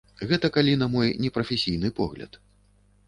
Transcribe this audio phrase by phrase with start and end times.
[0.29, 2.31] Гэта калі на мой непрафесійны погляд.